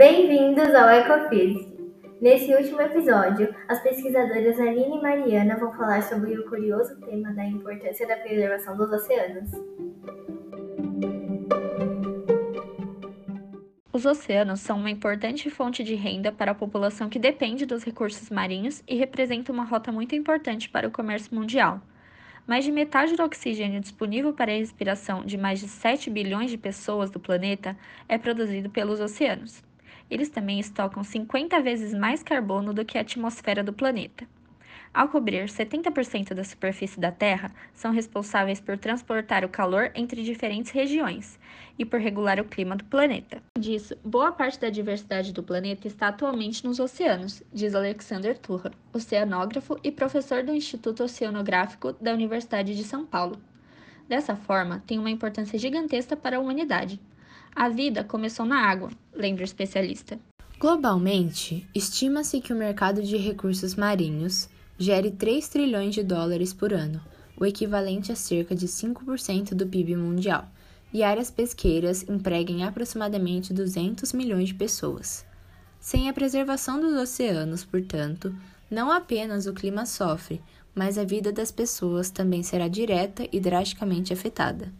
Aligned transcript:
Bem-vindos 0.00 0.74
ao 0.74 0.88
Ecofísica. 0.88 1.76
Nesse 2.22 2.54
último 2.54 2.80
episódio, 2.80 3.54
as 3.68 3.82
pesquisadoras 3.82 4.58
Aline 4.58 4.96
e 4.96 5.02
Mariana 5.02 5.58
vão 5.58 5.74
falar 5.74 6.02
sobre 6.04 6.38
o 6.38 6.48
curioso 6.48 6.98
tema 7.02 7.30
da 7.34 7.44
importância 7.44 8.08
da 8.08 8.16
preservação 8.16 8.78
dos 8.78 8.90
oceanos. 8.90 9.50
Os 13.92 14.06
oceanos 14.06 14.60
são 14.60 14.78
uma 14.78 14.90
importante 14.90 15.50
fonte 15.50 15.84
de 15.84 15.94
renda 15.94 16.32
para 16.32 16.52
a 16.52 16.54
população 16.54 17.10
que 17.10 17.18
depende 17.18 17.66
dos 17.66 17.84
recursos 17.84 18.30
marinhos 18.30 18.82
e 18.88 18.96
representam 18.96 19.54
uma 19.54 19.64
rota 19.64 19.92
muito 19.92 20.14
importante 20.14 20.70
para 20.70 20.88
o 20.88 20.90
comércio 20.90 21.34
mundial. 21.34 21.78
Mais 22.46 22.64
de 22.64 22.72
metade 22.72 23.16
do 23.16 23.22
oxigênio 23.22 23.82
disponível 23.82 24.32
para 24.32 24.50
a 24.50 24.56
respiração 24.56 25.26
de 25.26 25.36
mais 25.36 25.60
de 25.60 25.68
7 25.68 26.08
bilhões 26.08 26.50
de 26.50 26.56
pessoas 26.56 27.10
do 27.10 27.20
planeta 27.20 27.76
é 28.08 28.16
produzido 28.16 28.70
pelos 28.70 28.98
oceanos. 28.98 29.68
Eles 30.10 30.28
também 30.28 30.58
estocam 30.58 31.04
50 31.04 31.60
vezes 31.60 31.94
mais 31.94 32.22
carbono 32.22 32.74
do 32.74 32.84
que 32.84 32.98
a 32.98 33.02
atmosfera 33.02 33.62
do 33.62 33.72
planeta. 33.72 34.26
Ao 34.92 35.08
cobrir 35.08 35.44
70% 35.44 36.34
da 36.34 36.42
superfície 36.42 36.98
da 36.98 37.12
Terra, 37.12 37.52
são 37.72 37.92
responsáveis 37.92 38.60
por 38.60 38.76
transportar 38.76 39.44
o 39.44 39.48
calor 39.48 39.92
entre 39.94 40.24
diferentes 40.24 40.72
regiões 40.72 41.38
e 41.78 41.84
por 41.84 42.00
regular 42.00 42.40
o 42.40 42.44
clima 42.44 42.74
do 42.74 42.84
planeta. 42.84 43.40
Disso, 43.56 43.96
boa 44.04 44.32
parte 44.32 44.58
da 44.58 44.68
diversidade 44.68 45.32
do 45.32 45.44
planeta 45.44 45.86
está 45.86 46.08
atualmente 46.08 46.64
nos 46.64 46.80
oceanos, 46.80 47.40
diz 47.52 47.72
Alexander 47.72 48.36
Turra, 48.36 48.72
oceanógrafo 48.92 49.78
e 49.84 49.92
professor 49.92 50.42
do 50.42 50.52
Instituto 50.52 51.04
Oceanográfico 51.04 51.92
da 51.92 52.12
Universidade 52.12 52.76
de 52.76 52.82
São 52.82 53.06
Paulo. 53.06 53.40
Dessa 54.08 54.34
forma, 54.34 54.82
tem 54.88 54.98
uma 54.98 55.08
importância 55.08 55.56
gigantesca 55.56 56.16
para 56.16 56.36
a 56.36 56.40
humanidade. 56.40 57.00
A 57.54 57.68
vida 57.68 58.04
começou 58.04 58.46
na 58.46 58.68
água, 58.68 58.90
lembra 59.14 59.42
o 59.42 59.44
especialista. 59.44 60.18
Globalmente, 60.58 61.66
estima-se 61.74 62.40
que 62.40 62.52
o 62.52 62.56
mercado 62.56 63.02
de 63.02 63.16
recursos 63.16 63.74
marinhos 63.74 64.48
gere 64.78 65.10
3 65.10 65.48
trilhões 65.48 65.94
de 65.94 66.02
dólares 66.02 66.52
por 66.52 66.72
ano, 66.72 67.00
o 67.36 67.44
equivalente 67.44 68.12
a 68.12 68.16
cerca 68.16 68.54
de 68.54 68.66
5% 68.66 69.54
do 69.54 69.66
PIB 69.66 69.96
mundial, 69.96 70.48
e 70.92 71.02
áreas 71.02 71.30
pesqueiras 71.30 72.06
empreguem 72.08 72.64
aproximadamente 72.64 73.52
200 73.52 74.12
milhões 74.12 74.48
de 74.48 74.54
pessoas. 74.54 75.24
Sem 75.78 76.08
a 76.08 76.12
preservação 76.12 76.80
dos 76.80 76.94
oceanos, 76.94 77.64
portanto, 77.64 78.34
não 78.70 78.90
apenas 78.90 79.46
o 79.46 79.52
clima 79.52 79.86
sofre, 79.86 80.42
mas 80.74 80.98
a 80.98 81.04
vida 81.04 81.32
das 81.32 81.50
pessoas 81.50 82.10
também 82.10 82.42
será 82.42 82.68
direta 82.68 83.26
e 83.32 83.40
drasticamente 83.40 84.12
afetada. 84.12 84.72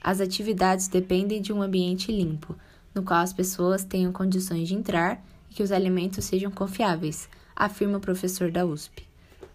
As 0.00 0.20
atividades 0.20 0.88
dependem 0.88 1.42
de 1.42 1.52
um 1.52 1.60
ambiente 1.60 2.10
limpo, 2.10 2.56
no 2.94 3.02
qual 3.02 3.20
as 3.20 3.32
pessoas 3.32 3.84
tenham 3.84 4.12
condições 4.12 4.66
de 4.66 4.74
entrar 4.74 5.22
e 5.50 5.54
que 5.54 5.62
os 5.62 5.70
alimentos 5.70 6.24
sejam 6.24 6.50
confiáveis, 6.50 7.28
afirma 7.54 7.98
o 7.98 8.00
professor 8.00 8.50
da 8.50 8.64
USP. 8.64 9.06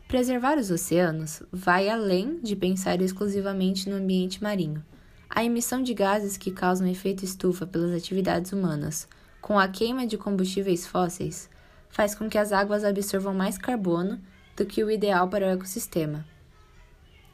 Preservar 0.08 0.58
os 0.60 0.70
oceanos 0.70 1.42
vai 1.52 1.90
além 1.90 2.40
de 2.42 2.56
pensar 2.56 3.02
exclusivamente 3.02 3.90
no 3.90 3.96
ambiente 3.96 4.42
marinho. 4.42 4.86
A 5.28 5.44
emissão 5.44 5.82
de 5.82 5.94
gases 5.94 6.38
que 6.38 6.52
causam 6.52 6.88
efeito 6.88 7.26
estufa 7.26 7.66
pelas 7.66 7.92
atividades 7.92 8.54
humanas, 8.54 9.08
com 9.42 9.58
a 9.58 9.68
queima 9.68 10.06
de 10.06 10.18
combustíveis 10.18 10.86
fósseis, 10.86 11.50
faz 11.90 12.14
com 12.14 12.30
que 12.30 12.38
as 12.38 12.52
águas 12.52 12.84
absorvam 12.84 13.34
mais 13.34 13.58
carbono 13.58 14.20
do 14.56 14.66
que 14.66 14.84
o 14.84 14.92
ideal 14.92 15.28
para 15.28 15.48
o 15.48 15.50
ecossistema. 15.50 16.26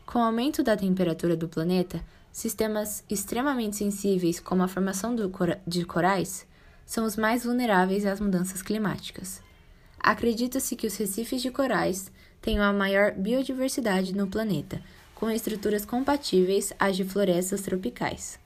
Com 0.05 0.19
o 0.19 0.23
aumento 0.23 0.61
da 0.61 0.75
temperatura 0.75 1.35
do 1.35 1.47
planeta, 1.47 2.03
sistemas 2.31 3.03
extremamente 3.09 3.77
sensíveis, 3.77 4.39
como 4.39 4.63
a 4.63 4.67
formação 4.67 5.15
de 5.65 5.85
corais, 5.85 6.45
são 6.85 7.05
os 7.05 7.15
mais 7.15 7.45
vulneráveis 7.45 8.05
às 8.05 8.19
mudanças 8.19 8.61
climáticas. 8.61 9.41
Acredita-se 9.99 10.75
que 10.75 10.87
os 10.87 10.97
recifes 10.97 11.41
de 11.41 11.51
corais 11.51 12.11
tenham 12.41 12.63
a 12.63 12.73
maior 12.73 13.13
biodiversidade 13.13 14.15
no 14.15 14.27
planeta, 14.27 14.81
com 15.13 15.29
estruturas 15.29 15.85
compatíveis 15.85 16.73
às 16.79 16.97
de 16.97 17.05
florestas 17.05 17.61
tropicais. 17.61 18.39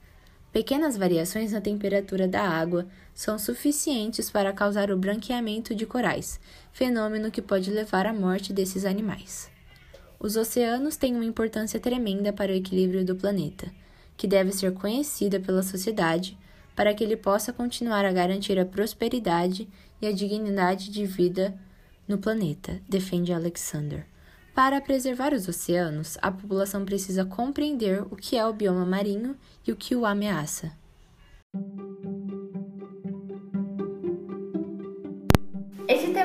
Pequenas 0.52 0.96
variações 0.96 1.52
na 1.52 1.60
temperatura 1.60 2.28
da 2.28 2.42
água 2.42 2.86
são 3.14 3.38
suficientes 3.38 4.30
para 4.30 4.52
causar 4.52 4.90
o 4.90 4.96
branqueamento 4.96 5.74
de 5.74 5.86
corais, 5.86 6.38
fenômeno 6.72 7.30
que 7.30 7.42
pode 7.42 7.70
levar 7.70 8.06
à 8.06 8.12
morte 8.12 8.52
desses 8.52 8.84
animais. 8.84 9.55
Os 10.26 10.34
oceanos 10.34 10.96
têm 10.96 11.14
uma 11.14 11.24
importância 11.24 11.78
tremenda 11.78 12.32
para 12.32 12.50
o 12.50 12.54
equilíbrio 12.56 13.04
do 13.04 13.14
planeta, 13.14 13.70
que 14.16 14.26
deve 14.26 14.50
ser 14.50 14.72
conhecida 14.72 15.38
pela 15.38 15.62
sociedade 15.62 16.36
para 16.74 16.92
que 16.92 17.04
ele 17.04 17.16
possa 17.16 17.52
continuar 17.52 18.04
a 18.04 18.10
garantir 18.10 18.58
a 18.58 18.66
prosperidade 18.66 19.68
e 20.02 20.06
a 20.08 20.10
dignidade 20.10 20.90
de 20.90 21.06
vida 21.06 21.56
no 22.08 22.18
planeta, 22.18 22.80
defende 22.88 23.32
Alexander. 23.32 24.04
Para 24.52 24.80
preservar 24.80 25.32
os 25.32 25.46
oceanos, 25.46 26.18
a 26.20 26.32
população 26.32 26.84
precisa 26.84 27.24
compreender 27.24 28.02
o 28.10 28.16
que 28.16 28.36
é 28.36 28.44
o 28.44 28.52
bioma 28.52 28.84
marinho 28.84 29.36
e 29.64 29.70
o 29.70 29.76
que 29.76 29.94
o 29.94 30.04
ameaça. 30.04 30.72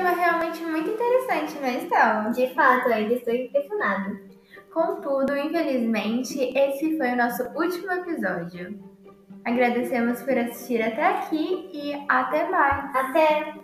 Tema 0.02 0.10
realmente 0.10 0.64
muito 0.64 0.90
interessante, 0.90 1.54
não 1.60 1.68
é, 1.68 1.76
Estel? 1.76 2.32
De 2.32 2.54
fato, 2.54 2.88
ainda 2.88 3.14
estou 3.14 3.32
impressionada. 3.32 4.20
Contudo, 4.72 5.36
infelizmente, 5.36 6.40
esse 6.40 6.96
foi 6.98 7.12
o 7.12 7.16
nosso 7.16 7.44
último 7.54 7.92
episódio. 7.92 8.82
Agradecemos 9.44 10.20
por 10.22 10.36
assistir 10.36 10.82
até 10.82 11.06
aqui 11.06 11.70
e 11.72 11.94
até 12.08 12.48
mais. 12.48 12.96
Até! 12.96 13.54